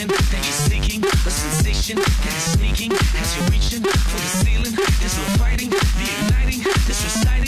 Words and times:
information 0.00 0.30
that 0.30 0.44
you're 0.44 0.82
seeking, 0.82 1.04
a 1.04 1.30
sensation. 1.30 1.96
That 1.96 2.34
is 2.36 2.52
sneaking? 2.52 2.92
As 2.92 3.36
you're 3.36 3.48
reaching 3.50 3.82
for 3.82 4.16
the 4.16 4.30
ceiling. 4.40 4.74
There's 5.00 5.16
no 5.16 5.24
fighting, 5.36 5.70
the 5.70 6.06
igniting, 6.24 6.62
this 6.86 7.02
reciting 7.04 7.39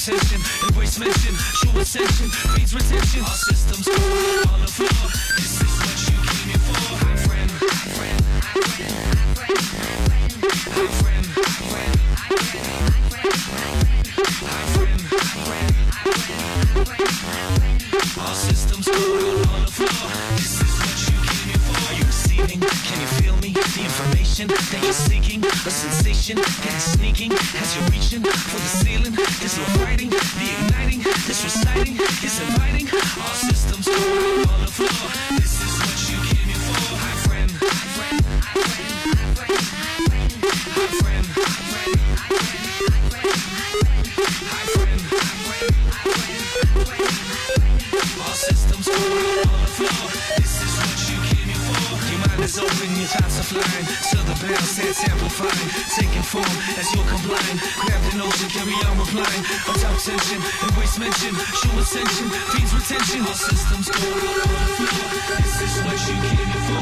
Attack 0.00 0.18
tension, 0.18 0.40
embrace 0.66 0.98
mention, 0.98 1.34
show 1.34 1.78
ascension, 1.78 2.30
feeds 2.56 2.74
retention. 2.74 3.20
All 3.20 3.34
systems 3.34 3.86
go 3.86 3.92
on 4.50 4.60
the 4.62 4.66
floor. 4.66 4.88
This 5.36 5.60
is 5.60 5.68
what 5.76 5.98
you 6.08 6.16
came 6.24 6.48
here 6.48 6.62
for, 6.64 6.74
friend. 7.28 7.50
Friend. 7.50 8.20
My 8.40 8.62
friend. 9.36 10.88
All 10.88 11.09
Can 22.84 23.00
you 23.00 23.06
feel 23.20 23.36
me? 23.36 23.50
The 23.52 23.82
information 23.84 24.48
that 24.48 24.82
you're 24.82 24.92
seeking, 24.92 25.44
a 25.44 25.70
sensation 25.70 26.36
that 26.36 26.74
is 26.74 26.92
sneaking 26.92 27.32
as 27.32 27.76
you're 27.76 27.88
reaching 27.90 28.22
for 28.22 28.58
the 28.58 28.68
ceiling. 28.80 29.14
There's 29.40 29.56
no 29.58 29.64
fighting, 29.80 30.10
the 30.10 30.46
igniting, 30.64 31.00
this 31.26 31.42
reciting 31.44 31.96
is 31.96 32.40
inviting. 32.40 32.88
All 33.20 33.34
systems 33.34 33.86
on 33.88 34.60
the 34.60 34.70
floor. 34.70 35.10
This 35.38 35.60
is 35.60 35.72
what 35.80 35.98
you 36.10 36.18
came 36.28 36.48
here 36.50 36.62
for, 36.66 36.96
my 36.98 37.14
friend. 37.26 37.48
My 37.60 37.68
friend. 37.96 38.20
My 38.40 38.64
friend. 39.38 39.54
My 40.76 40.88
friend. 41.00 41.24
My 41.36 41.48
friend. 41.80 42.10
All 48.20 48.34
systems 48.34 48.86
go 48.86 48.94
out 48.94 49.46
on 49.46 49.60
the 49.60 49.70
floor. 49.78 50.06
This 50.36 50.54
is 50.62 50.72
what 50.76 51.09
is 52.42 52.58
open, 52.58 52.96
your 52.96 53.06
thoughts 53.06 53.38
are 53.40 53.48
flying. 53.52 53.86
So 54.02 54.16
the 54.24 54.34
bounce 54.40 54.76
that's 54.76 55.04
amplifying, 55.08 55.70
taking 55.96 56.22
form 56.22 56.44
as 56.78 56.94
you're 56.94 57.04
complying. 57.04 57.58
Grab 57.84 58.02
the 58.10 58.16
notion, 58.18 58.48
carry 58.48 58.72
on 58.88 58.98
replying. 58.98 59.44
Attack 59.68 59.98
tension, 60.00 60.40
embrace 60.64 60.98
mention, 60.98 61.34
show 61.36 61.78
ascension, 61.78 62.30
feeds 62.52 62.72
retention. 62.72 63.26
All 63.26 63.34
systems 63.34 63.90
go 63.90 64.00
on 64.00 64.20
the 64.20 64.26
floor. 64.78 65.10
This 65.36 65.60
is 65.60 65.74
what 65.84 65.98
you 66.08 66.16
came 66.28 66.52
for. 66.66 66.80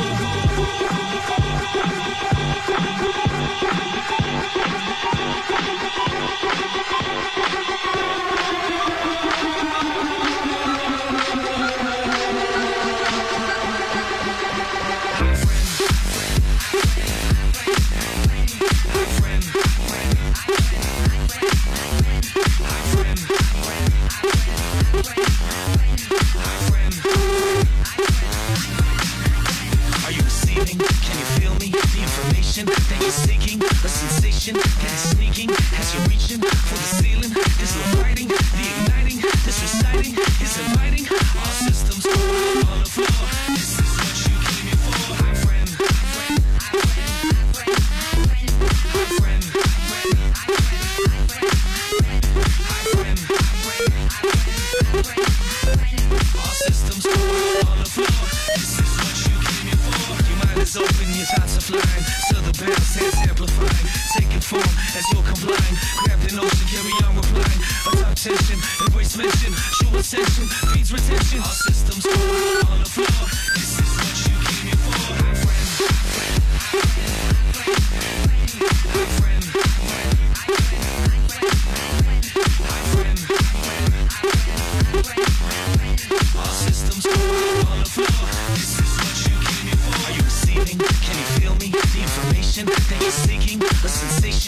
That 34.54 34.92
is 34.92 35.10
sneaking 35.10 35.50
as 35.76 35.94
you're 35.94 36.06
reaching 36.08 36.40
for 36.40 36.74
the 36.74 36.88
ceiling. 36.98 37.32
There's 37.32 37.74
no 37.76 37.82
fighting, 38.00 38.28
the 38.28 38.34
igniting, 38.34 39.20
this 39.44 39.60
reciting 39.60 40.14
is 40.16 40.58
inviting. 40.58 41.06
All 41.36 41.52
systems 41.52 42.04
go 42.04 42.12
on 42.12 42.78
the 42.80 42.88
floor. 42.88 43.08
This 43.52 43.78
is 43.78 43.88
what 43.98 44.16
you 44.24 44.36
came 44.48 44.66
here 44.68 44.80
for, 44.80 44.96
my 45.24 45.34
friend. 45.34 45.68
My 45.68 45.84
friend. 45.92 47.58
All 56.38 56.54
systems 56.54 57.04
go 57.04 57.12
on 57.68 57.76
the 57.78 57.88
floor. 57.88 58.22
This 58.56 58.80
is 58.80 58.92
what 58.96 59.16
you 59.28 59.36
came 59.44 59.66
here 59.68 59.80
for. 59.82 60.16
Your 60.24 60.38
mind 60.44 60.60
is 60.62 60.76
open, 60.76 61.08
your 61.12 61.26
thoughts 61.36 61.54
are 61.58 61.66
flying. 61.68 62.04
So 62.28 62.36
the 62.40 62.52
bounce 62.64 62.96
is 62.96 63.14
amplifying, 63.28 63.47
as 64.56 65.04
you're 65.12 65.22
complying. 65.22 65.76
Grab 66.04 66.20
the 66.20 66.36
notion, 66.36 66.66
carry 66.68 66.92
on 67.04 67.16
replying. 67.16 67.60
Attack 67.92 68.14
tension, 68.16 68.58
embrace 68.86 69.16
mention, 69.16 69.52
show 69.52 69.90
attention, 69.92 70.46
feeds 70.72 70.92
retention. 70.92 71.40
All 71.40 71.52
systems 71.52 72.04
go 72.04 72.12
on 72.72 72.87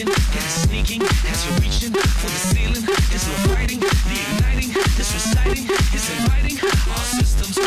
that 0.07 0.45
is 0.45 0.63
sneaking 0.63 1.03
as 1.03 1.45
you're 1.45 1.59
reaching 1.61 1.93
for 1.93 2.31
the 2.31 2.41
ceiling. 2.53 2.85
It's 3.13 3.27
no 3.27 3.35
fighting, 3.53 3.81
the 3.81 4.17
igniting, 4.33 4.73
this 4.97 5.13
reciting 5.13 5.69
is 5.93 6.05
inviting. 6.17 6.59
All 6.89 7.05
systems 7.05 7.59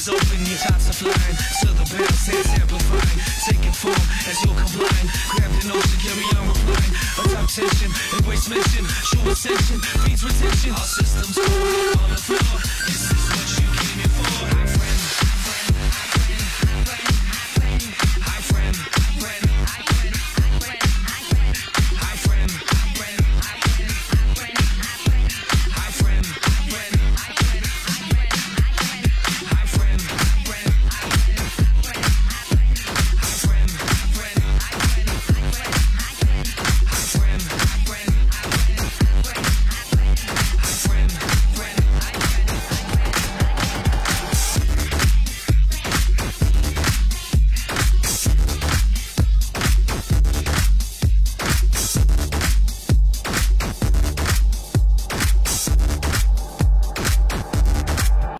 Is 0.00 0.08
open, 0.08 0.46
your 0.46 0.56
thoughts 0.56 0.88
are 0.88 0.94
flying. 0.94 1.36
So 1.60 1.66
the 1.76 1.84
bounce 1.92 2.28
is 2.32 2.46
amplifying, 2.56 3.20
taking 3.44 3.72
form 3.72 4.00
as 4.24 4.42
you're 4.42 4.56
complying. 4.56 5.08
Grab 5.36 5.50
the 5.60 5.68
notion, 5.68 6.00
carry 6.00 6.24
on 6.40 6.48
replying. 6.48 6.94
Attack 7.20 7.48
tension, 7.52 7.92
embrace 8.16 8.48
mention, 8.48 8.86
show 8.88 9.28
ascension, 9.28 9.78
feeds 10.00 10.24
retention. 10.24 10.72
All 10.72 10.88
systems 10.88 11.36
out 11.36 12.00
on 12.00 12.10
the. 12.16 12.39